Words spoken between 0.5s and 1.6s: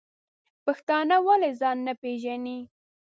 پښتانه ولی